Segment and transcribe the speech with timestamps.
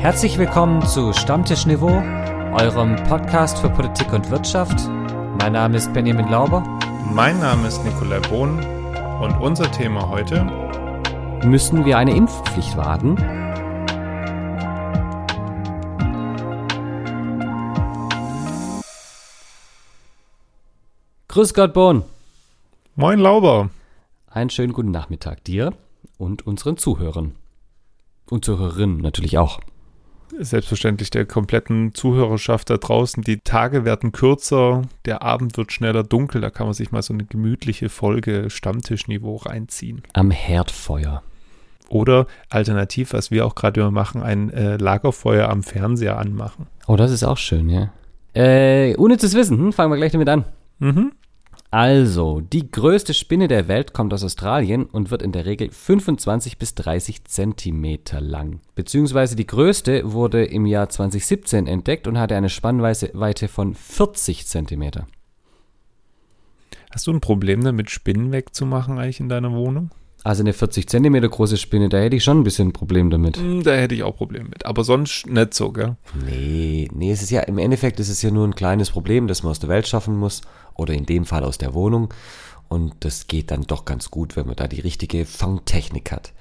[0.00, 4.88] Herzlich willkommen zu Stammtisch Niveau, eurem Podcast für Politik und Wirtschaft.
[5.40, 6.62] Mein Name ist Benjamin Lauber.
[7.12, 8.64] Mein Name ist Nikolai Bohn
[9.20, 10.44] und unser Thema heute
[11.44, 13.16] Müssen wir eine Impfpflicht wagen?
[21.26, 22.04] Grüß Gott, Bohn.
[22.94, 23.70] Moin Lauber.
[24.28, 25.72] Einen schönen guten Nachmittag dir
[26.18, 27.34] und unseren Zuhörern.
[28.30, 29.58] Und Zuhörerinnen natürlich auch.
[30.38, 33.22] Selbstverständlich der kompletten Zuhörerschaft da draußen.
[33.22, 36.40] Die Tage werden kürzer, der Abend wird schneller dunkel.
[36.40, 40.02] Da kann man sich mal so eine gemütliche Folge Stammtischniveau reinziehen.
[40.12, 41.22] Am Herdfeuer.
[41.88, 46.66] Oder alternativ, was wir auch gerade immer machen, ein äh, Lagerfeuer am Fernseher anmachen.
[46.86, 47.90] Oh, das ist auch schön, ja.
[48.34, 49.72] Äh, unnützes Wissen, hm?
[49.72, 50.44] fangen wir gleich damit an.
[50.78, 51.12] Mhm.
[51.70, 56.56] Also, die größte Spinne der Welt kommt aus Australien und wird in der Regel 25
[56.56, 58.60] bis 30 Zentimeter lang.
[58.74, 65.06] Beziehungsweise die größte wurde im Jahr 2017 entdeckt und hatte eine Spannweite von 40 Zentimeter.
[66.90, 69.90] Hast du ein Problem damit, Spinnen wegzumachen eigentlich in deiner Wohnung?
[70.24, 73.36] Also eine 40 Zentimeter große Spinne, da hätte ich schon ein bisschen ein Problem damit.
[73.36, 74.66] Hm, Da hätte ich auch Probleme mit.
[74.66, 75.96] Aber sonst nicht so, gell?
[76.26, 79.42] Nee, nee, es ist ja, im Endeffekt ist es ja nur ein kleines Problem, das
[79.42, 80.40] man aus der Welt schaffen muss.
[80.74, 82.12] Oder in dem Fall aus der Wohnung.
[82.68, 86.32] Und das geht dann doch ganz gut, wenn man da die richtige Fangtechnik hat.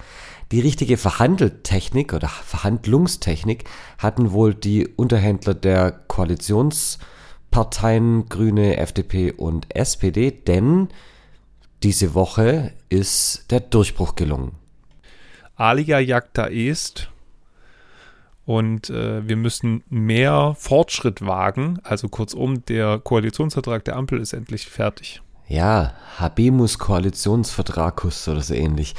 [0.52, 3.66] Die richtige Verhandeltechnik oder Verhandlungstechnik
[3.98, 10.88] hatten wohl die Unterhändler der Koalitionsparteien Grüne, FDP und SPD, denn
[11.84, 14.54] diese Woche ist der Durchbruch gelungen.
[15.56, 17.10] Alia jacta est.
[18.46, 21.80] Und äh, wir müssen mehr Fortschritt wagen.
[21.84, 25.22] Also kurzum, der Koalitionsvertrag der Ampel ist endlich fertig.
[25.50, 28.96] Ja, Habemus Koalitionsvertragus oder so ähnlich.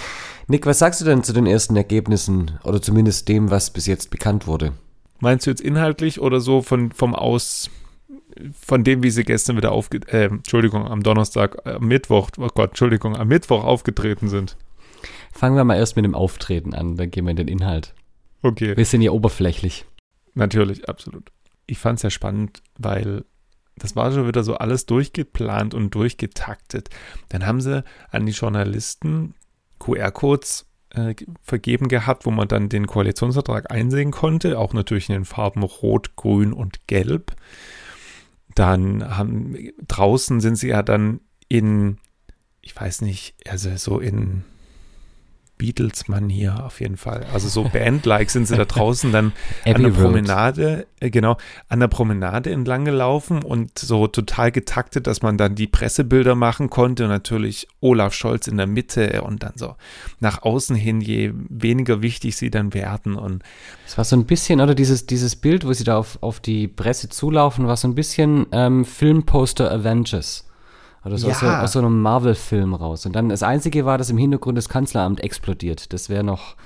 [0.47, 4.11] Nick, was sagst du denn zu den ersten Ergebnissen oder zumindest dem, was bis jetzt
[4.11, 4.73] bekannt wurde?
[5.21, 7.71] Meinst du jetzt inhaltlich oder so von, vom Aus,
[8.61, 12.49] von dem, wie sie gestern wieder aufge, äh, Entschuldigung, am Donnerstag, äh, am Mittwoch, oh
[12.55, 14.57] Gott, Entschuldigung, am Mittwoch aufgetreten sind?
[15.33, 17.95] Fangen wir mal erst mit dem Auftreten an, dann gehen wir in den Inhalt.
[18.43, 18.77] Okay.
[18.77, 19.85] Wir sind hier oberflächlich.
[20.35, 21.33] Natürlich, absolut.
[21.67, 23.25] Ich fand es ja spannend, weil
[23.77, 26.89] das war schon wieder so alles durchgeplant und durchgetaktet.
[27.29, 29.35] Dann haben sie an die Journalisten
[29.79, 35.25] QR-Codes äh, vergeben gehabt, wo man dann den Koalitionsvertrag einsehen konnte, auch natürlich in den
[35.25, 37.33] Farben Rot, Grün und Gelb.
[38.59, 41.99] Dann haben draußen sind sie ja dann in,
[42.61, 44.43] ich weiß nicht, also so in
[45.59, 47.27] Beatles-Mann hier auf jeden Fall.
[47.33, 49.33] Also so Band-like sind sie da draußen dann
[49.65, 49.91] an der.
[49.91, 51.37] Promenade, äh, genau,
[51.69, 56.71] an der Promenade entlang gelaufen und so total getaktet, dass man dann die Pressebilder machen
[56.71, 59.75] konnte und natürlich Olaf Scholz in der Mitte und dann so
[60.21, 63.43] nach außen hin, je weniger wichtig sie dann werden und
[63.87, 66.69] Es war so ein bisschen, oder dieses, dieses Bild, wo sie da auf, auf die
[66.69, 70.48] Presse zulaufen, war so ein bisschen ähm, Filmposter Avengers.
[71.05, 71.63] Oder so, aus, so Ja.
[71.63, 73.07] aus so einem Marvel-Film raus.
[73.07, 75.93] Und dann das Einzige war, dass im Hintergrund das Kanzleramt explodiert.
[75.93, 76.57] Das wäre noch,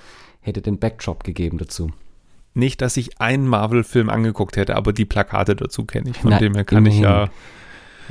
[0.41, 1.91] hätte den Backdrop gegeben dazu.
[2.55, 6.19] nicht, dass ich einen Marvel-Film angeguckt hätte, aber die Plakate dazu kenne ich.
[6.19, 7.29] Von Na, dem her kann ich ja.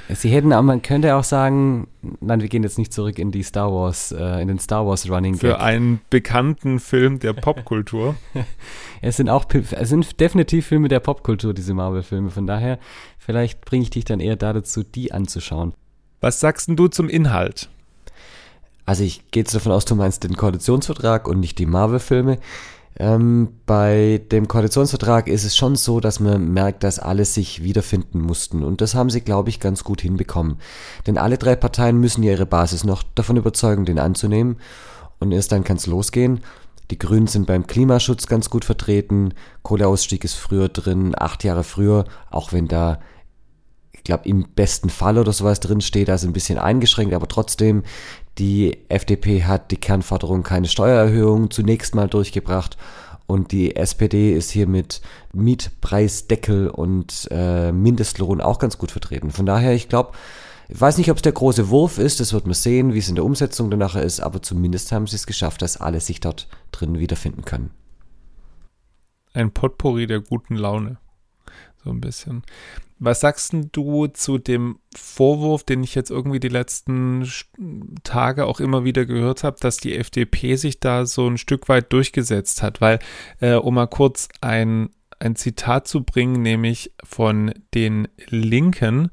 [0.09, 1.87] Sie hätten, aber man könnte auch sagen,
[2.21, 5.07] nein, wir gehen jetzt nicht zurück in die Star Wars, äh, in den Star Wars
[5.09, 5.61] Running Für Gag.
[5.61, 8.15] einen bekannten Film der Popkultur.
[9.03, 12.29] Es sind auch, es sind definitiv Filme der Popkultur, diese Marvel-Filme.
[12.29, 12.79] Von daher,
[13.19, 15.73] vielleicht bringe ich dich dann eher da dazu, die anzuschauen.
[16.21, 17.67] Was sagst denn du zum Inhalt?
[18.85, 22.37] Also ich gehe jetzt davon aus, du meinst den Koalitionsvertrag und nicht die Marvel-Filme.
[22.99, 28.21] Ähm, bei dem Koalitionsvertrag ist es schon so, dass man merkt, dass alle sich wiederfinden
[28.21, 28.63] mussten.
[28.63, 30.57] Und das haben sie, glaube ich, ganz gut hinbekommen.
[31.07, 34.57] Denn alle drei Parteien müssen ja ihre Basis noch davon überzeugen, den anzunehmen.
[35.19, 36.41] Und erst dann kann es losgehen.
[36.91, 39.33] Die Grünen sind beim Klimaschutz ganz gut vertreten.
[39.63, 42.99] Kohleausstieg ist früher drin, acht Jahre früher, auch wenn da
[44.03, 47.83] glaube, im besten Fall oder sowas drin steht, also ein bisschen eingeschränkt, aber trotzdem,
[48.37, 52.77] die FDP hat die Kernforderung keine Steuererhöhung zunächst mal durchgebracht
[53.27, 55.01] und die SPD ist hier mit
[55.33, 59.31] Mietpreisdeckel und äh, Mindestlohn auch ganz gut vertreten.
[59.31, 60.11] Von daher, ich glaube,
[60.67, 63.09] ich weiß nicht, ob es der große Wurf ist, das wird man sehen, wie es
[63.09, 66.19] in der Umsetzung dann nachher ist, aber zumindest haben sie es geschafft, dass alle sich
[66.21, 67.71] dort drin wiederfinden können.
[69.33, 70.97] Ein Potpourri der guten Laune.
[71.83, 72.43] So ein bisschen.
[73.03, 77.27] Was sagst du zu dem Vorwurf, den ich jetzt irgendwie die letzten
[78.03, 81.91] Tage auch immer wieder gehört habe, dass die FDP sich da so ein Stück weit
[81.91, 82.79] durchgesetzt hat?
[82.79, 82.99] Weil,
[83.39, 89.09] äh, um mal kurz ein, ein Zitat zu bringen, nämlich von den Linken,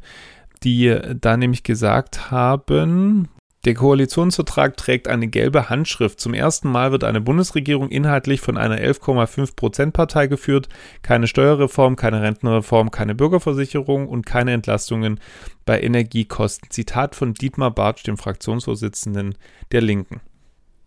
[0.63, 3.31] die da nämlich gesagt haben,
[3.69, 6.21] Der Koalitionsvertrag trägt eine gelbe Handschrift.
[6.21, 10.71] Zum ersten Mal wird eine Bundesregierung inhaltlich von einer 11,5 Prozent Partei geführt.
[11.03, 15.21] Keine Steuerreform, keine Rentenreform, keine Bürgerversicherung und keine Entlastungen
[15.67, 16.71] bei Energiekosten.
[16.71, 19.35] Zitat von Dietmar Bartsch, dem Fraktionsvorsitzenden
[19.71, 20.23] der Linken.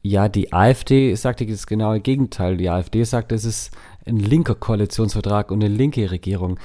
[0.02, 2.58] Ja, die AfD sagte das genaue Gegenteil.
[2.58, 3.70] Die AfD sagt, es ist
[4.08, 6.60] ein linker Koalitionsvertrag und eine linke Regierung.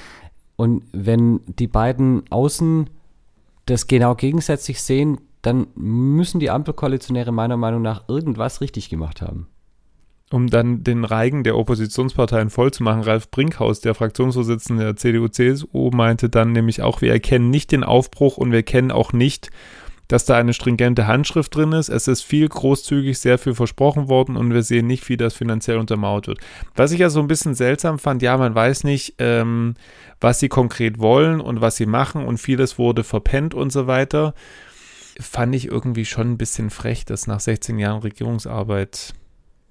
[0.56, 2.88] Und wenn die beiden Außen
[3.66, 9.46] das genau gegensätzlich sehen, dann müssen die Ampelkoalitionäre meiner Meinung nach irgendwas richtig gemacht haben.
[10.32, 16.50] Um dann den Reigen der Oppositionsparteien vollzumachen, Ralf Brinkhaus, der Fraktionsvorsitzende der CDU-CSU, meinte dann
[16.50, 19.50] nämlich auch, wir erkennen nicht den Aufbruch und wir kennen auch nicht,
[20.08, 21.90] dass da eine stringente Handschrift drin ist.
[21.90, 25.78] Es ist viel großzügig, sehr viel versprochen worden und wir sehen nicht, wie das finanziell
[25.78, 26.40] untermauert wird.
[26.74, 29.74] Was ich ja so ein bisschen seltsam fand, ja, man weiß nicht, ähm,
[30.20, 34.34] was sie konkret wollen und was sie machen und vieles wurde verpennt und so weiter.
[35.20, 39.14] Fand ich irgendwie schon ein bisschen frech, das nach 16 Jahren Regierungsarbeit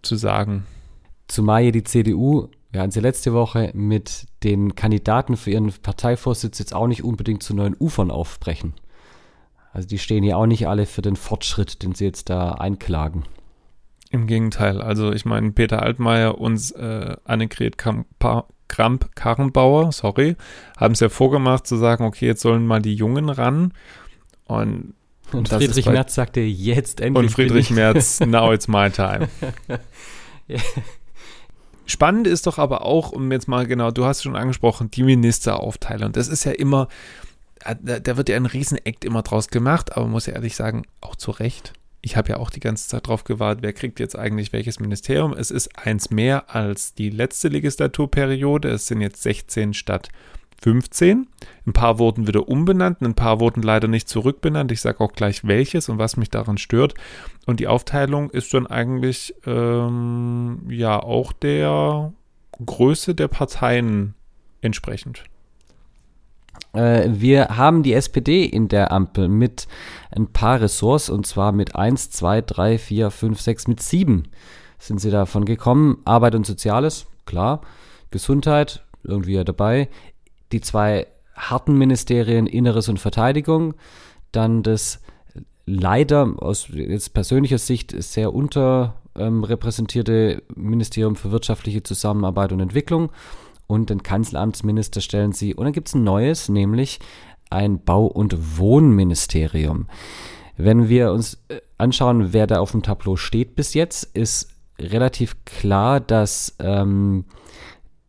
[0.01, 0.65] zu sagen.
[1.27, 6.59] Zumal ja die CDU, wir hatten sie letzte Woche, mit den Kandidaten für ihren Parteivorsitz
[6.59, 8.73] jetzt auch nicht unbedingt zu neuen Ufern aufbrechen.
[9.71, 13.23] Also die stehen ja auch nicht alle für den Fortschritt, den sie jetzt da einklagen.
[14.09, 20.37] Im Gegenteil, also ich meine, Peter Altmaier und äh, Annegret Kramp-Karrenbauer, sorry,
[20.77, 23.73] haben es ja vorgemacht zu sagen, okay, jetzt sollen mal die Jungen ran.
[24.45, 24.93] Und,
[25.37, 27.25] und Friedrich Merz sagte, jetzt endlich.
[27.25, 29.29] Und Friedrich Merz, now it's my time.
[30.47, 30.59] ja.
[31.87, 36.11] Spannend ist doch aber auch, um jetzt mal genau, du hast schon angesprochen, die Ministeraufteilung.
[36.13, 36.87] Das ist ja immer,
[37.63, 41.15] äh, da wird ja ein Riesenakt immer draus gemacht, aber muss ja ehrlich sagen, auch
[41.15, 41.73] zu Recht.
[42.01, 45.33] Ich habe ja auch die ganze Zeit drauf gewartet, wer kriegt jetzt eigentlich welches Ministerium.
[45.33, 48.69] Es ist eins mehr als die letzte Legislaturperiode.
[48.69, 50.09] Es sind jetzt 16 statt
[50.61, 51.27] 15.
[51.65, 54.71] Ein paar wurden wieder umbenannt, ein paar wurden leider nicht zurückbenannt.
[54.71, 56.93] Ich sage auch gleich welches und was mich daran stört.
[57.45, 62.13] Und die Aufteilung ist dann eigentlich ähm, ja auch der
[62.65, 64.15] Größe der Parteien
[64.61, 65.23] entsprechend.
[66.73, 69.67] Äh, wir haben die SPD in der Ampel mit
[70.11, 74.23] ein paar Ressorts und zwar mit 1, 2, 3, 4, 5, 6, mit 7
[74.77, 75.97] sind sie davon gekommen.
[76.05, 77.61] Arbeit und Soziales, klar.
[78.11, 79.89] Gesundheit, irgendwie ja dabei.
[80.55, 81.05] Die zwei
[81.35, 83.73] harten Ministerien Inneres und Verteidigung.
[84.31, 85.01] Dann das
[85.65, 93.11] leider aus jetzt persönlicher Sicht sehr unterrepräsentierte Ministerium für wirtschaftliche Zusammenarbeit und Entwicklung
[93.67, 95.53] und den Kanzleramtsminister stellen sie.
[95.53, 96.99] Und dann gibt es ein neues, nämlich
[97.49, 99.87] ein Bau- und Wohnministerium.
[100.55, 105.35] Wenn wir uns äh, anschauen, wer da auf dem Tableau steht bis jetzt, ist relativ
[105.43, 107.25] klar, dass ähm,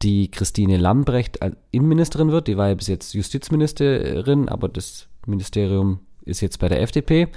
[0.03, 1.39] die Christine Lambrecht
[1.71, 2.49] Innenministerin wird.
[2.49, 7.29] Die war ja bis jetzt Justizministerin, aber das Ministerium ist jetzt bei der FDP.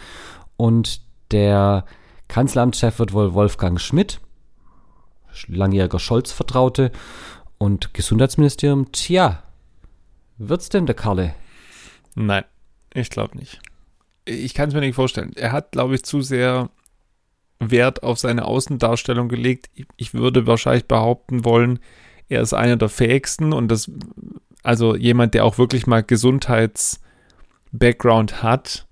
[0.58, 1.02] Und
[1.32, 1.86] der
[2.28, 4.20] Kanzleramtschef wird wohl Wolfgang Schmidt,
[5.48, 6.92] langjähriger Scholz-Vertraute.
[7.58, 9.44] Und Gesundheitsministerium, tja,
[10.38, 11.34] wird's denn der Karle?
[12.16, 12.46] Nein,
[12.94, 13.62] ich glaube nicht.
[14.26, 15.32] Ich kann es mir nicht vorstellen.
[15.36, 16.70] Er hat, glaube ich, zu sehr
[17.60, 19.70] Wert auf seine Außendarstellung gelegt.
[19.98, 21.80] Ich würde wahrscheinlich behaupten wollen,
[22.30, 23.90] er ist einer der fähigsten und das,
[24.64, 28.86] also jemand, der auch wirklich mal Gesundheits-Background hat.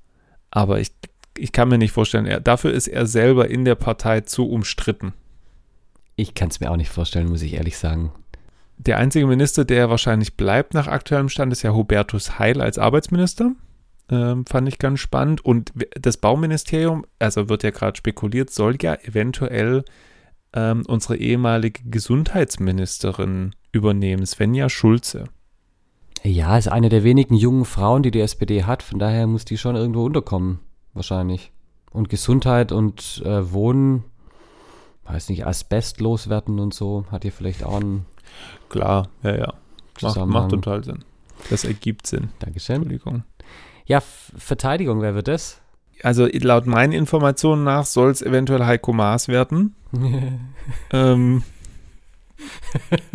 [0.49, 0.91] Aber ich,
[1.37, 5.13] ich kann mir nicht vorstellen, er, dafür ist er selber in der Partei zu umstritten.
[6.15, 8.11] Ich kann es mir auch nicht vorstellen, muss ich ehrlich sagen.
[8.77, 13.51] Der einzige Minister, der wahrscheinlich bleibt nach aktuellem Stand, ist ja Hubertus Heil als Arbeitsminister.
[14.09, 15.45] Ähm, fand ich ganz spannend.
[15.45, 19.83] Und das Bauministerium, also wird ja gerade spekuliert, soll ja eventuell
[20.53, 25.25] ähm, unsere ehemalige Gesundheitsministerin übernehmen, Svenja Schulze.
[26.23, 28.83] Ja, ist eine der wenigen jungen Frauen, die die SPD hat.
[28.83, 30.59] Von daher muss die schon irgendwo unterkommen,
[30.93, 31.51] wahrscheinlich.
[31.91, 34.03] Und Gesundheit und äh, Wohnen,
[35.05, 38.05] weiß nicht, Asbest loswerden und so, hat ihr vielleicht auch einen
[38.69, 39.53] Klar, ja, ja.
[40.01, 41.03] Macht, macht total Sinn.
[41.49, 42.29] Das ergibt Sinn.
[42.39, 42.77] Dankeschön.
[42.77, 43.23] Entschuldigung.
[43.85, 45.61] Ja, Verteidigung, wer wird das?
[46.03, 49.75] Also laut meinen Informationen nach soll es eventuell Heiko Maas werden.
[50.91, 51.43] ähm,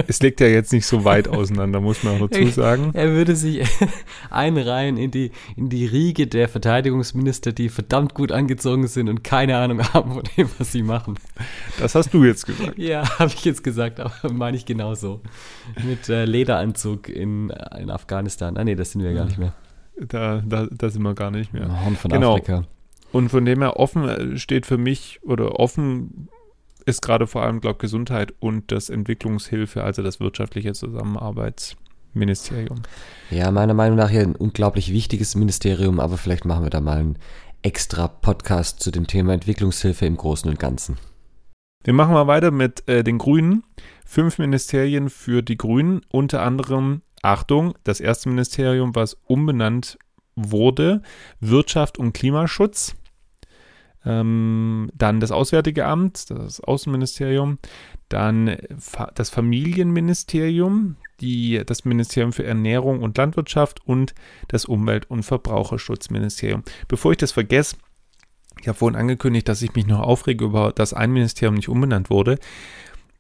[0.07, 2.91] es liegt ja jetzt nicht so weit auseinander, muss man auch dazu sagen.
[2.95, 3.65] Er würde sich
[4.31, 9.57] einreihen in die, in die Riege der Verteidigungsminister, die verdammt gut angezogen sind und keine
[9.59, 11.19] Ahnung haben von dem, was sie machen.
[11.79, 12.79] Das hast du jetzt gesagt.
[12.79, 15.21] Ja, habe ich jetzt gesagt, aber meine ich genauso.
[15.87, 18.57] Mit äh, Lederanzug in, in Afghanistan.
[18.57, 19.55] Ah nee, das sind wir gar nicht mehr.
[20.01, 21.85] Da, da, da sind wir gar nicht mehr.
[21.85, 22.35] Horn von genau.
[22.35, 22.65] Afrika.
[23.13, 26.29] Und von dem her offen steht für mich oder offen
[26.83, 32.83] ist gerade vor allem, glaube ich, Gesundheit und das Entwicklungshilfe, also das wirtschaftliche Zusammenarbeitsministerium.
[33.31, 36.99] Ja, meiner Meinung nach hier ein unglaublich wichtiges Ministerium, aber vielleicht machen wir da mal
[36.99, 37.19] ein
[37.63, 40.99] extra Podcast zu dem Thema Entwicklungshilfe im Großen und Ganzen.
[41.85, 43.65] Wir machen mal weiter mit äh, den Grünen.
[44.05, 49.99] Fünf Ministerien für die Grünen, unter anderem, Achtung, das erste Ministerium, was umbenannt
[50.35, 51.03] wurde,
[51.41, 52.95] Wirtschaft und Klimaschutz.
[54.05, 57.59] Ähm, dann das Auswärtige Amt, das Außenministerium,
[58.09, 58.57] dann
[59.15, 64.15] das Familienministerium, die, das Ministerium für Ernährung und Landwirtschaft und
[64.49, 66.65] das Umwelt- und Verbraucherschutzministerium.
[66.89, 67.77] Bevor ich das vergesse,
[68.61, 72.11] ich habe vorhin angekündigt, dass ich mich noch aufrege über, dass ein Ministerium nicht umbenannt
[72.11, 72.39] wurde.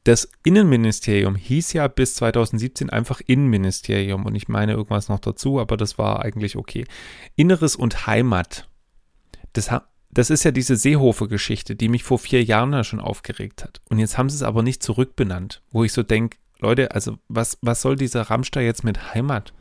[0.04, 5.76] Das Innenministerium hieß ja bis 2017 einfach Innenministerium und ich meine irgendwas noch dazu, aber
[5.76, 6.84] das war eigentlich okay.
[7.36, 8.68] Inneres und Heimat.
[9.52, 9.70] Das,
[10.12, 13.80] das ist ja diese Seehofer-Geschichte, die mich vor vier Jahren ja schon aufgeregt hat.
[13.88, 17.58] Und jetzt haben sie es aber nicht zurückbenannt, wo ich so denke, Leute, also was,
[17.62, 19.52] was soll dieser Rammstein jetzt mit Heimat?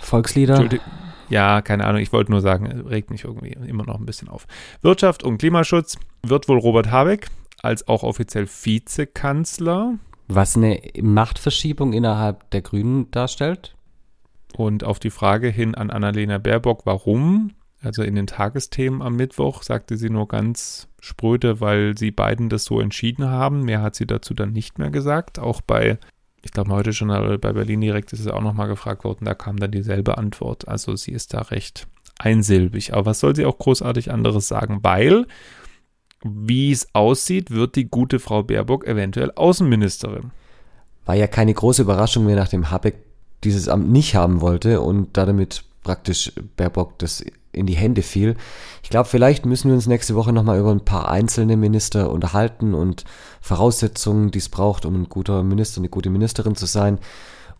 [0.00, 0.68] Volkslieder?
[1.28, 4.46] Ja, keine Ahnung, ich wollte nur sagen, regt mich irgendwie immer noch ein bisschen auf.
[4.80, 7.28] Wirtschaft und Klimaschutz wird wohl Robert Habeck
[7.62, 9.98] als auch offiziell Vizekanzler.
[10.28, 13.76] Was eine Machtverschiebung innerhalb der Grünen darstellt.
[14.56, 19.62] Und auf die Frage hin an Annalena Baerbock, warum, also in den Tagesthemen am Mittwoch,
[19.62, 23.64] sagte sie nur ganz spröde, weil sie beiden das so entschieden haben.
[23.64, 25.38] Mehr hat sie dazu dann nicht mehr gesagt.
[25.38, 25.98] Auch bei,
[26.42, 29.58] ich glaube heute schon bei Berlin direkt ist es auch nochmal gefragt worden, da kam
[29.58, 30.68] dann dieselbe Antwort.
[30.68, 32.94] Also sie ist da recht einsilbig.
[32.94, 34.78] Aber was soll sie auch großartig anderes sagen?
[34.82, 35.26] Weil
[36.24, 40.30] wie es aussieht, wird die gute Frau Baerbock eventuell Außenministerin.
[41.04, 42.94] War ja keine große Überraschung mehr, nachdem Habeck
[43.42, 48.36] dieses Amt nicht haben wollte und damit praktisch Baerbock das in die Hände fiel.
[48.82, 52.74] Ich glaube, vielleicht müssen wir uns nächste Woche nochmal über ein paar einzelne Minister unterhalten
[52.74, 53.04] und
[53.40, 56.98] Voraussetzungen, die es braucht, um ein guter Minister, eine gute Ministerin zu sein.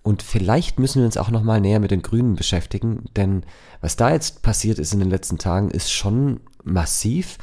[0.02, 3.44] Und vielleicht müssen wir uns auch nochmal näher mit den Grünen beschäftigen, denn
[3.80, 7.38] was da jetzt passiert ist in den letzten Tagen, ist schon massiv.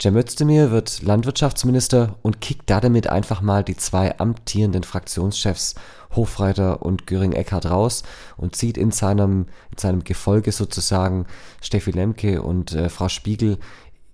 [0.00, 5.74] Cem Özdemir wird Landwirtschaftsminister und kickt damit einfach mal die zwei amtierenden Fraktionschefs
[6.14, 8.04] Hofreiter und Göring-Eckardt raus
[8.36, 11.26] und zieht in seinem, in seinem Gefolge sozusagen
[11.60, 13.58] Steffi Lemke und äh, Frau Spiegel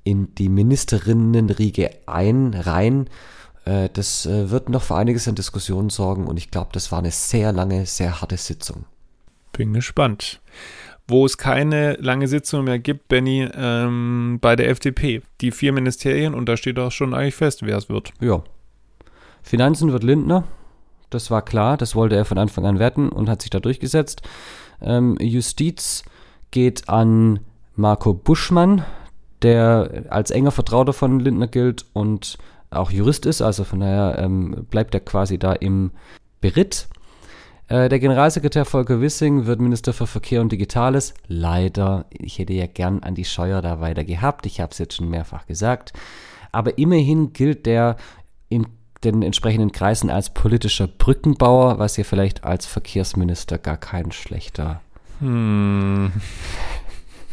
[0.05, 3.11] in die Ministerinnenriege ein, rein.
[3.67, 7.01] Äh, das äh, wird noch für einiges an Diskussionen sorgen und ich glaube, das war
[7.01, 8.87] eine sehr lange, sehr harte Sitzung.
[9.53, 10.41] Bin gespannt
[11.07, 15.23] wo es keine lange Sitzung mehr gibt, Benny, ähm, bei der FDP.
[15.41, 18.13] Die vier Ministerien und da steht auch schon eigentlich fest, wer es wird.
[18.21, 18.43] Ja.
[19.43, 20.45] Finanzen wird Lindner,
[21.11, 24.23] das war klar, das wollte er von Anfang an wetten und hat sich da durchgesetzt.
[24.81, 26.03] Ähm, Justiz
[26.51, 27.41] geht an
[27.77, 28.85] Marco Buschmann,
[29.43, 32.39] der als enger Vertrauter von Lindner gilt und
[32.71, 35.93] auch Jurist ist, also von daher ähm, bleibt er quasi da im
[36.41, 36.89] Beritt.
[37.69, 41.15] Äh, der Generalsekretär Volker Wissing wird Minister für Verkehr und Digitales.
[41.27, 44.47] Leider, ich hätte ja gern an die Scheuer da weiter gehabt.
[44.47, 45.93] Ich habe es jetzt schon mehrfach gesagt.
[46.53, 47.97] Aber immerhin gilt der
[48.49, 48.67] in
[49.03, 54.81] den entsprechenden Kreisen als politischer Brückenbauer, was ja vielleicht als Verkehrsminister gar kein schlechter,
[55.21, 56.13] hm.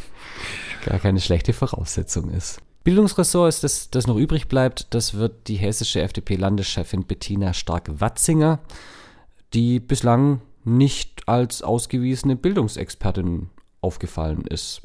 [0.85, 2.61] gar keine schlechte Voraussetzung ist.
[2.83, 4.87] Bildungsressort ist das, das noch übrig bleibt.
[4.93, 8.59] Das wird die hessische FDP-Landeschefin Bettina Stark-Watzinger
[9.53, 13.49] die bislang nicht als ausgewiesene Bildungsexpertin
[13.81, 14.81] aufgefallen ist.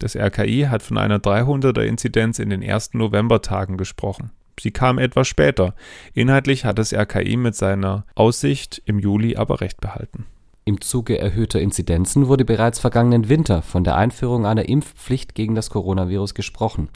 [0.00, 4.32] Das RKI hat von einer 300er Inzidenz in den ersten Novembertagen gesprochen.
[4.60, 5.74] Sie kam etwas später.
[6.14, 10.26] Inhaltlich hat das RKI mit seiner Aussicht im Juli aber recht behalten.
[10.68, 15.70] Im Zuge erhöhter Inzidenzen wurde bereits vergangenen Winter von der Einführung einer Impfpflicht gegen das
[15.70, 16.88] Coronavirus gesprochen.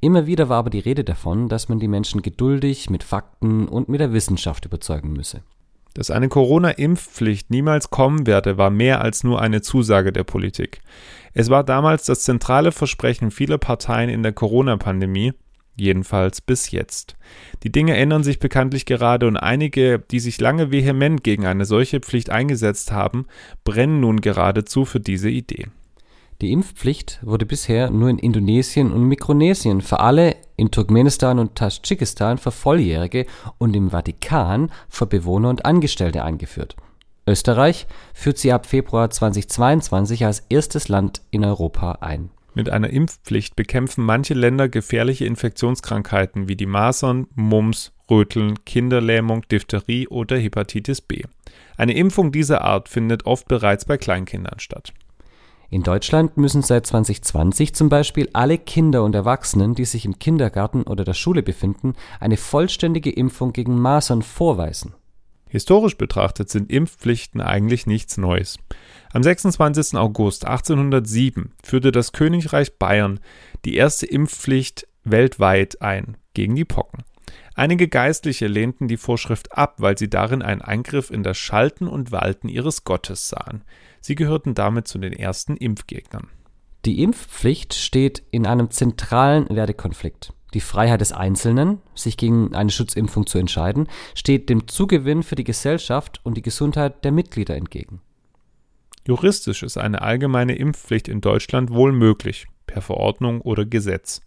[0.00, 3.90] Immer wieder war aber die Rede davon, dass man die Menschen geduldig mit Fakten und
[3.90, 5.42] mit der Wissenschaft überzeugen müsse.
[5.92, 10.80] Dass eine Corona-Impfpflicht niemals kommen werde, war mehr als nur eine Zusage der Politik.
[11.34, 15.34] Es war damals das zentrale Versprechen vieler Parteien in der Corona-Pandemie,
[15.80, 17.16] jedenfalls bis jetzt.
[17.62, 22.00] Die Dinge ändern sich bekanntlich gerade und einige, die sich lange vehement gegen eine solche
[22.00, 23.26] Pflicht eingesetzt haben,
[23.64, 25.66] brennen nun geradezu für diese Idee.
[26.40, 32.38] Die Impfpflicht wurde bisher nur in Indonesien und Mikronesien für alle, in Turkmenistan und Tadschikistan
[32.38, 33.26] für Volljährige
[33.58, 36.76] und im Vatikan für Bewohner und Angestellte eingeführt.
[37.26, 42.30] Österreich führt sie ab Februar 2022 als erstes Land in Europa ein.
[42.54, 50.08] Mit einer Impfpflicht bekämpfen manche Länder gefährliche Infektionskrankheiten wie die Masern, Mumps, Röteln, Kinderlähmung, Diphtherie
[50.08, 51.22] oder Hepatitis B.
[51.76, 54.92] Eine Impfung dieser Art findet oft bereits bei Kleinkindern statt.
[55.72, 60.82] In Deutschland müssen seit 2020 zum Beispiel alle Kinder und Erwachsenen, die sich im Kindergarten
[60.82, 64.94] oder der Schule befinden, eine vollständige Impfung gegen Masern vorweisen.
[65.50, 68.56] Historisch betrachtet sind Impfpflichten eigentlich nichts Neues.
[69.12, 69.96] Am 26.
[69.96, 73.18] August 1807 führte das Königreich Bayern
[73.64, 77.02] die erste Impfpflicht weltweit ein gegen die Pocken.
[77.54, 82.12] Einige Geistliche lehnten die Vorschrift ab, weil sie darin einen Eingriff in das Schalten und
[82.12, 83.64] Walten ihres Gottes sahen.
[84.00, 86.28] Sie gehörten damit zu den ersten Impfgegnern.
[86.84, 90.32] Die Impfpflicht steht in einem zentralen Wertekonflikt.
[90.54, 95.44] Die Freiheit des Einzelnen, sich gegen eine Schutzimpfung zu entscheiden, steht dem Zugewinn für die
[95.44, 98.00] Gesellschaft und die Gesundheit der Mitglieder entgegen.
[99.06, 104.20] Juristisch ist eine allgemeine Impfpflicht in Deutschland wohl möglich, per Verordnung oder Gesetz.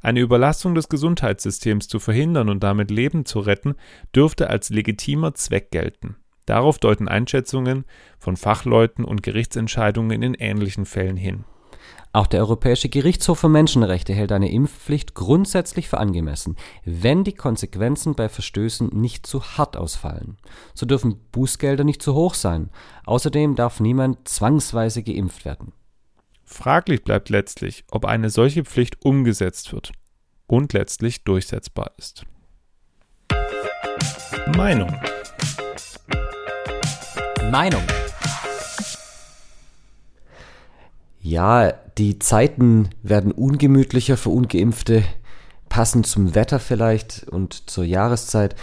[0.00, 3.74] Eine Überlastung des Gesundheitssystems zu verhindern und damit Leben zu retten,
[4.14, 6.16] dürfte als legitimer Zweck gelten.
[6.44, 7.84] Darauf deuten Einschätzungen
[8.18, 11.44] von Fachleuten und Gerichtsentscheidungen in ähnlichen Fällen hin.
[12.16, 18.14] Auch der Europäische Gerichtshof für Menschenrechte hält eine Impfpflicht grundsätzlich für angemessen, wenn die Konsequenzen
[18.14, 20.38] bei Verstößen nicht zu hart ausfallen.
[20.72, 22.70] So dürfen Bußgelder nicht zu hoch sein.
[23.04, 25.74] Außerdem darf niemand zwangsweise geimpft werden.
[26.42, 29.92] Fraglich bleibt letztlich, ob eine solche Pflicht umgesetzt wird
[30.46, 32.24] und letztlich durchsetzbar ist.
[34.56, 34.90] Meinung
[37.50, 37.82] Meinung.
[41.20, 45.02] Ja, die Zeiten werden ungemütlicher für ungeimpfte,
[45.68, 48.54] passend zum Wetter vielleicht und zur Jahreszeit.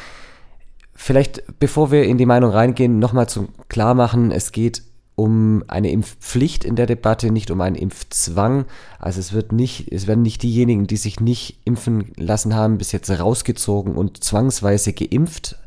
[0.93, 4.83] Vielleicht, bevor wir in die Meinung reingehen, nochmal zum Klarmachen, es geht
[5.15, 8.65] um eine Impfpflicht in der Debatte, nicht um einen Impfzwang.
[8.99, 12.91] Also es wird nicht, es werden nicht diejenigen, die sich nicht impfen lassen haben, bis
[12.91, 15.57] jetzt rausgezogen und zwangsweise geimpft.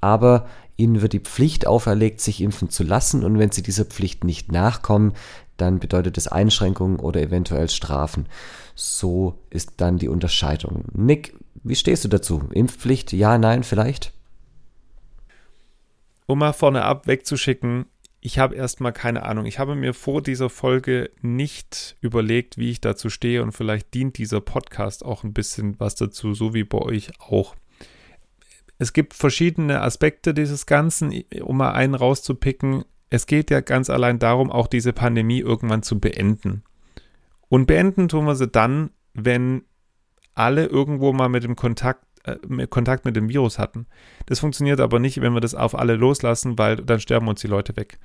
[0.00, 4.24] Aber Ihnen wird die Pflicht auferlegt, sich impfen zu lassen und wenn Sie dieser Pflicht
[4.24, 5.12] nicht nachkommen,
[5.60, 8.26] dann bedeutet es Einschränkungen oder eventuell Strafen.
[8.74, 10.84] So ist dann die Unterscheidung.
[10.92, 12.48] Nick, wie stehst du dazu?
[12.52, 14.12] Impfpflicht, ja, nein, vielleicht?
[16.26, 17.86] Um mal vorne ab wegzuschicken,
[18.20, 19.46] ich habe erstmal keine Ahnung.
[19.46, 24.18] Ich habe mir vor dieser Folge nicht überlegt, wie ich dazu stehe und vielleicht dient
[24.18, 27.54] dieser Podcast auch ein bisschen was dazu, so wie bei euch auch.
[28.78, 32.84] Es gibt verschiedene Aspekte dieses Ganzen, um mal einen rauszupicken.
[33.10, 36.62] Es geht ja ganz allein darum, auch diese Pandemie irgendwann zu beenden.
[37.48, 39.62] Und beenden tun wir sie dann, wenn
[40.34, 43.86] alle irgendwo mal mit dem Kontakt, äh, Kontakt mit dem Virus hatten.
[44.26, 47.48] Das funktioniert aber nicht, wenn wir das auf alle loslassen, weil dann sterben uns die
[47.48, 47.98] Leute weg.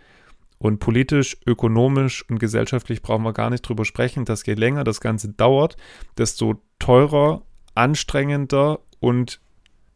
[0.57, 4.23] Und politisch, ökonomisch und gesellschaftlich brauchen wir gar nicht drüber sprechen.
[4.23, 5.75] Das geht länger, das Ganze dauert,
[6.17, 7.41] desto teurer,
[7.75, 9.41] anstrengender und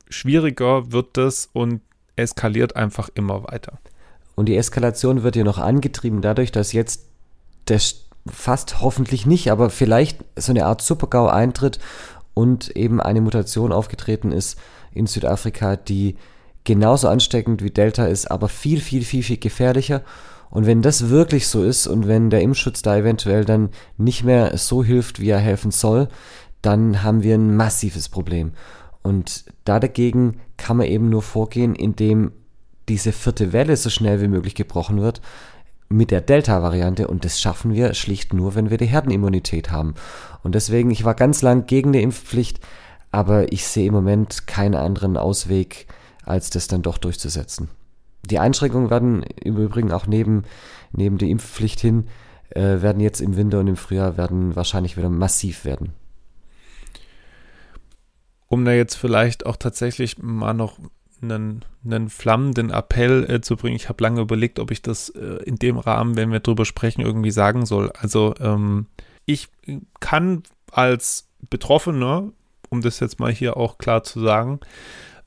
[0.10, 1.82] schwieriger wird es und
[2.18, 3.80] eskaliert einfach immer weiter.
[4.38, 7.08] Und die Eskalation wird ja noch angetrieben dadurch, dass jetzt
[7.70, 7.82] der
[8.28, 11.80] fast hoffentlich nicht, aber vielleicht so eine Art Supergau eintritt
[12.36, 14.60] und eben eine Mutation aufgetreten ist
[14.94, 16.18] in Südafrika, die
[16.66, 20.04] genauso ansteckend wie Delta ist, aber viel, viel, viel, viel gefährlicher.
[20.52, 24.56] Und wenn das wirklich so ist und wenn der Impfschutz da eventuell dann nicht mehr
[24.56, 26.10] so hilft, wie er helfen soll,
[26.62, 28.52] dann haben wir ein massives Problem.
[29.02, 32.34] Und da dagegen kann man eben nur vorgehen, indem
[32.90, 35.22] diese vierte Welle so schnell wie möglich gebrochen wird
[35.90, 39.96] mit der Delta-Variante und das schaffen wir schlicht nur, wenn wir die Herdenimmunität haben.
[40.44, 42.60] Und deswegen, ich war ganz lang gegen die Impfpflicht,
[43.12, 45.88] aber ich sehe im Moment keinen anderen Ausweg,
[46.26, 47.70] als das dann doch durchzusetzen.
[48.26, 50.44] Die Einschränkungen werden im Übrigen auch neben,
[50.92, 52.08] neben die Impfpflicht hin,
[52.50, 55.94] äh, werden jetzt im Winter und im Frühjahr werden wahrscheinlich wieder massiv werden.
[58.48, 60.78] Um da jetzt vielleicht auch tatsächlich mal noch
[61.22, 63.76] einen, einen flammenden Appell äh, zu bringen.
[63.76, 67.02] Ich habe lange überlegt, ob ich das äh, in dem Rahmen, wenn wir drüber sprechen,
[67.02, 67.92] irgendwie sagen soll.
[68.00, 68.88] Also ähm,
[69.26, 69.50] ich
[70.00, 72.30] kann als Betroffener,
[72.70, 74.60] um das jetzt mal hier auch klar zu sagen,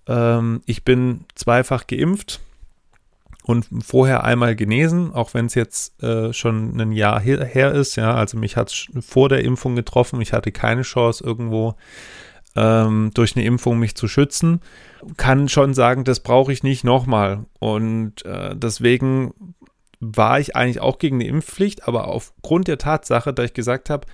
[0.07, 2.41] ähm, ich bin zweifach geimpft
[3.45, 7.97] und vorher einmal genesen, auch wenn es jetzt äh, schon ein Jahr her, her, ist.
[7.97, 10.21] Ja, also mich hat es vor der Impfung getroffen.
[10.21, 11.75] Ich hatte keine Chance irgendwo
[12.57, 14.61] ähm, durch eine Impfung mich zu schützen.
[15.17, 17.47] Kann schon sagen, das brauche ich nicht nochmal.
[17.59, 19.55] Und äh, deswegen
[20.01, 24.07] war ich eigentlich auch gegen eine Impfpflicht, aber aufgrund der Tatsache, dass ich gesagt habe,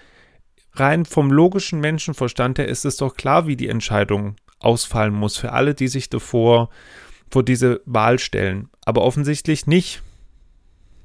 [0.73, 5.53] rein vom logischen Menschenverstand her ist es doch klar, wie die Entscheidung ausfallen muss für
[5.53, 6.71] alle, die sich davor
[7.31, 8.69] vor diese Wahl stellen.
[8.85, 10.03] Aber offensichtlich nicht.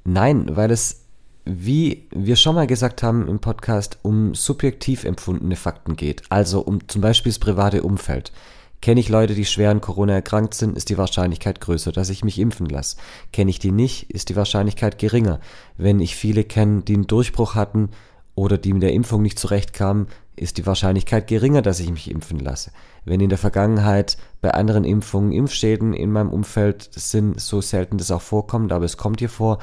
[0.04, 1.01] Nein, weil es,
[1.44, 6.22] wie wir schon mal gesagt haben im Podcast, um subjektiv empfundene Fakten geht.
[6.28, 8.32] Also um zum Beispiel das private Umfeld.
[8.80, 12.24] Kenne ich Leute, die schwer an Corona erkrankt sind, ist die Wahrscheinlichkeit größer, dass ich
[12.24, 12.96] mich impfen lasse.
[13.32, 15.38] Kenne ich die nicht, ist die Wahrscheinlichkeit geringer.
[15.76, 17.90] Wenn ich viele kenne, die einen Durchbruch hatten
[18.34, 22.40] oder die mit der Impfung nicht zurechtkamen, ist die Wahrscheinlichkeit geringer, dass ich mich impfen
[22.40, 22.72] lasse.
[23.04, 28.10] Wenn in der Vergangenheit bei anderen Impfungen Impfschäden in meinem Umfeld sind, so selten das
[28.10, 29.58] auch vorkommt, aber es kommt hier vor,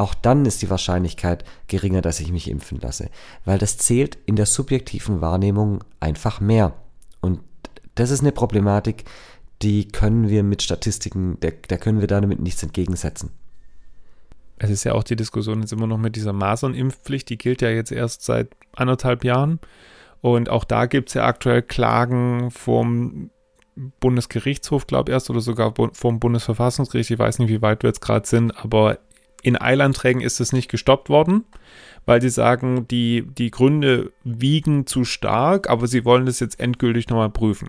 [0.00, 3.10] auch dann ist die Wahrscheinlichkeit geringer, dass ich mich impfen lasse,
[3.44, 6.74] weil das zählt in der subjektiven Wahrnehmung einfach mehr.
[7.20, 7.40] Und
[7.94, 9.04] das ist eine Problematik,
[9.62, 13.30] die können wir mit Statistiken, da, können wir damit nichts entgegensetzen.
[14.56, 17.70] Es ist ja auch die Diskussion jetzt immer noch mit dieser Masernimpfpflicht, die gilt ja
[17.70, 19.60] jetzt erst seit anderthalb Jahren.
[20.22, 23.30] Und auch da gibt es ja aktuell Klagen vom
[24.00, 27.10] Bundesgerichtshof, glaube ich, erst oder sogar vom Bundesverfassungsgericht.
[27.10, 28.98] Ich weiß nicht, wie weit wir jetzt gerade sind, aber
[29.42, 31.44] in Eilanträgen ist es nicht gestoppt worden,
[32.06, 37.08] weil sie sagen, die, die Gründe wiegen zu stark, aber sie wollen das jetzt endgültig
[37.08, 37.68] nochmal prüfen.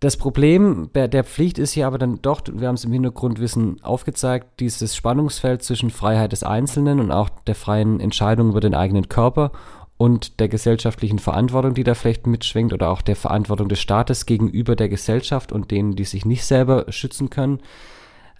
[0.00, 4.60] Das Problem der Pflicht ist hier aber dann doch, wir haben es im Hintergrundwissen aufgezeigt,
[4.60, 9.50] dieses Spannungsfeld zwischen Freiheit des Einzelnen und auch der freien Entscheidung über den eigenen Körper
[9.96, 14.76] und der gesellschaftlichen Verantwortung, die da vielleicht mitschwingt oder auch der Verantwortung des Staates gegenüber
[14.76, 17.58] der Gesellschaft und denen, die sich nicht selber schützen können.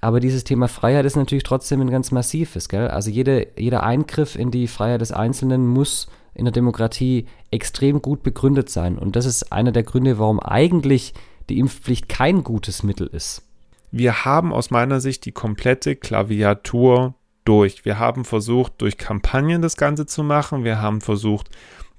[0.01, 2.89] Aber dieses Thema Freiheit ist natürlich trotzdem ein ganz massives, gell?
[2.89, 8.23] Also jede, jeder Eingriff in die Freiheit des Einzelnen muss in der Demokratie extrem gut
[8.23, 8.97] begründet sein.
[8.97, 11.15] Und das ist einer der Gründe, warum eigentlich
[11.49, 13.43] die Impfpflicht kein gutes Mittel ist.
[13.91, 17.85] Wir haben aus meiner Sicht die komplette Klaviatur durch.
[17.85, 20.63] Wir haben versucht, durch Kampagnen das Ganze zu machen.
[20.63, 21.49] Wir haben versucht,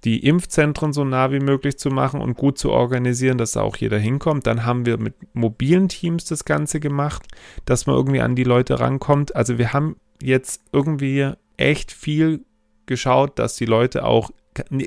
[0.05, 3.75] die Impfzentren so nah wie möglich zu machen und gut zu organisieren, dass da auch
[3.75, 4.47] jeder hinkommt.
[4.47, 7.27] Dann haben wir mit mobilen Teams das Ganze gemacht,
[7.65, 9.35] dass man irgendwie an die Leute rankommt.
[9.35, 12.45] Also wir haben jetzt irgendwie echt viel
[12.85, 14.31] geschaut, dass die Leute auch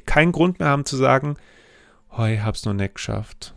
[0.06, 1.36] keinen Grund mehr haben zu sagen,
[2.28, 3.54] ich hab's noch nicht geschafft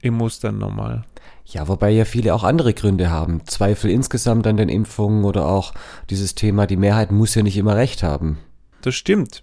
[0.00, 1.04] im Muster nochmal.
[1.46, 3.46] Ja, wobei ja viele auch andere Gründe haben.
[3.46, 5.72] Zweifel insgesamt an den Impfungen oder auch
[6.10, 8.38] dieses Thema, die Mehrheit muss ja nicht immer recht haben.
[8.82, 9.42] Das stimmt.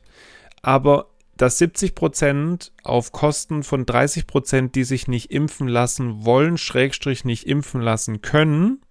[0.62, 6.58] Aber dass 70 Prozent auf Kosten von 30 Prozent, die sich nicht impfen lassen wollen,
[6.58, 8.82] Schrägstrich nicht impfen lassen können,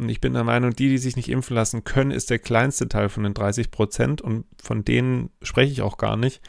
[0.00, 2.88] und ich bin der Meinung, die, die sich nicht impfen lassen können, ist der kleinste
[2.88, 6.40] Teil von den 30 Prozent und von denen spreche ich auch gar nicht,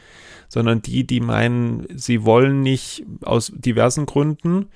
[0.48, 4.70] sondern die, die meinen, sie wollen nicht aus diversen Gründen.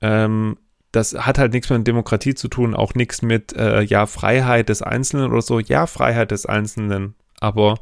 [0.00, 0.58] Ähm,
[0.90, 4.82] das hat halt nichts mit Demokratie zu tun, auch nichts mit, äh, ja, Freiheit des
[4.82, 5.60] Einzelnen oder so.
[5.60, 7.78] Ja, Freiheit des Einzelnen, aber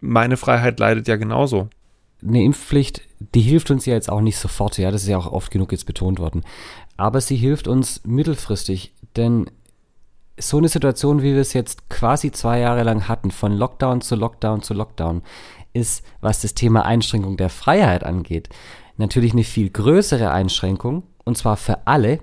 [0.00, 1.68] meine Freiheit leidet ja genauso.
[2.22, 3.02] Eine Impfpflicht,
[3.34, 5.72] die hilft uns ja jetzt auch nicht sofort, ja, das ist ja auch oft genug
[5.72, 6.42] jetzt betont worden.
[6.96, 9.50] Aber sie hilft uns mittelfristig denn
[10.38, 14.16] so eine Situation, wie wir es jetzt quasi zwei Jahre lang hatten, von Lockdown zu
[14.16, 15.22] Lockdown zu Lockdown,
[15.72, 18.48] ist, was das Thema Einschränkung der Freiheit angeht,
[18.96, 22.20] natürlich eine viel größere Einschränkung, und zwar für alle,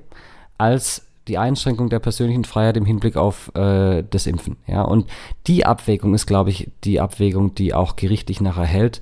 [0.57, 4.57] als die Einschränkung der persönlichen Freiheit im Hinblick auf äh, das Impfen.
[4.67, 5.07] Ja, und
[5.47, 9.01] die Abwägung ist, glaube ich, die Abwägung, die auch gerichtlich nachher hält.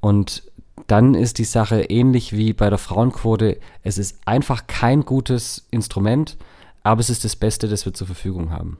[0.00, 0.42] Und
[0.86, 3.58] dann ist die Sache ähnlich wie bei der Frauenquote.
[3.82, 6.36] Es ist einfach kein gutes Instrument
[6.86, 8.78] aber es ist das Beste, das wir zur Verfügung haben.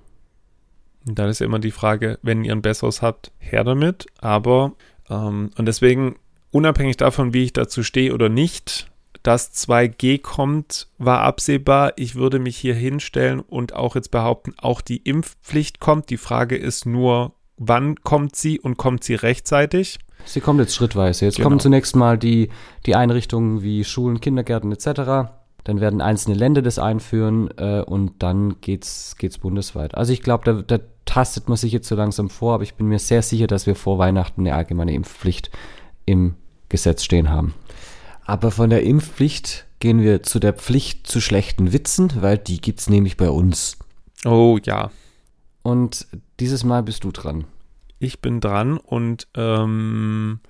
[1.08, 4.06] Und dann ist ja immer die Frage, wenn ihr ein besseres habt, her damit.
[4.20, 4.74] Aber,
[5.10, 6.14] ähm, und deswegen,
[6.52, 8.88] unabhängig davon, wie ich dazu stehe oder nicht,
[9.26, 11.94] dass 2G kommt, war absehbar.
[11.96, 16.10] Ich würde mich hier hinstellen und auch jetzt behaupten, auch die Impfpflicht kommt.
[16.10, 19.98] Die Frage ist nur, wann kommt sie und kommt sie rechtzeitig?
[20.24, 21.24] Sie kommt jetzt schrittweise.
[21.24, 21.48] Jetzt Genau.
[21.48, 22.50] kommen zunächst mal die,
[22.86, 25.32] die Einrichtungen wie Schulen, Kindergärten etc.
[25.64, 29.96] Dann werden einzelne Länder das einführen äh, und dann geht's, geht's bundesweit.
[29.96, 32.86] Also ich glaube, da, da tastet man sich jetzt so langsam vor, aber ich bin
[32.86, 35.50] mir sehr sicher, dass wir vor Weihnachten eine allgemeine Impfpflicht
[36.04, 36.34] im
[36.68, 37.54] Gesetz stehen haben.
[38.26, 42.88] Aber von der Impfpflicht gehen wir zu der Pflicht zu schlechten Witzen, weil die gibt's
[42.90, 43.76] nämlich bei uns.
[44.24, 44.90] Oh ja,
[45.62, 46.06] Und
[46.40, 47.44] dieses Mal bist du dran.
[47.98, 50.40] ich bin dran und ähm,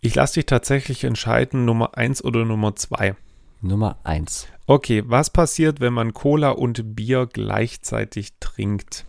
[0.00, 3.14] ich lasse dich tatsächlich entscheiden, Nummer 1 oder Nummer 2.
[3.60, 4.48] Nummer eins.
[4.66, 9.04] Okay, was passiert, wenn man Cola und Bier gleichzeitig trinkt?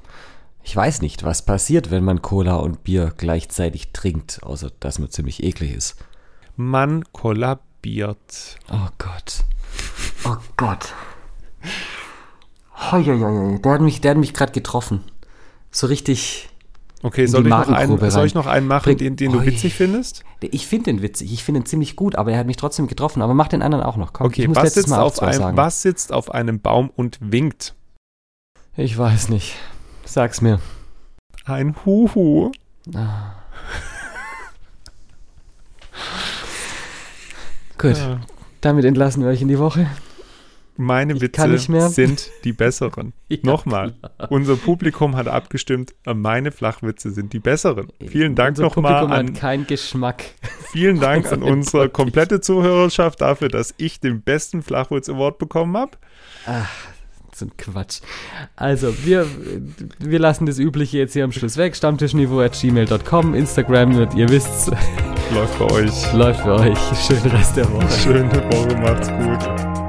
[0.62, 5.10] Ich weiß nicht, was passiert, wenn man Cola und Bier gleichzeitig trinkt, außer dass man
[5.10, 5.96] ziemlich eklig ist.
[6.56, 8.58] Man kollabiert.
[8.72, 9.44] Oh Gott.
[10.26, 10.94] Oh Gott.
[12.92, 13.04] Hoi.
[13.04, 15.04] Der hat mich, der hat mich gerade getroffen.
[15.72, 16.50] So richtig.
[17.02, 19.74] Okay, soll ich, noch einen, soll ich noch einen machen, Bring- den, den du witzig
[19.74, 20.24] findest?
[20.40, 21.34] Ich finde den witzig.
[21.34, 23.22] Ich finde ihn ziemlich gut, aber er hat mich trotzdem getroffen.
[23.22, 24.14] Aber mach den anderen auch noch.
[24.14, 27.76] Komm, Okay, ich muss was sitzt, auf einem, was sitzt auf einem Baum und winkt?
[28.78, 29.56] Ich weiß nicht.
[30.06, 30.60] Sag's mir.
[31.46, 32.52] Ein Huhu.
[32.96, 33.34] Ah.
[37.84, 38.20] Gut, Ja.
[38.62, 39.88] damit entlassen wir euch in die Woche.
[40.76, 41.58] Meine Witze
[41.90, 43.14] sind die besseren.
[43.30, 43.94] Ja, Nochmal,
[44.30, 47.90] unser Publikum hat abgestimmt, meine Flachwitze sind die besseren.
[48.08, 50.24] Vielen Dank nochmal Publikum an, keinen Geschmack.
[50.72, 55.78] vielen Dank an Unser unsere komplette Zuhörerschaft dafür, dass ich den besten Flachwitz Award bekommen
[55.78, 55.92] habe.
[57.36, 58.00] So ein Quatsch.
[58.56, 59.26] Also, wir,
[60.00, 61.76] wir lassen das Übliche jetzt hier am Schluss weg.
[61.76, 64.70] Stammtischniveau at gmail.com, Instagram wird, ihr wisst's,
[65.34, 66.14] Läuft bei euch.
[66.14, 66.78] läuft für euch.
[67.08, 67.90] Schönen Rest der Woche.
[67.90, 69.83] Schöne Woche, macht's gut.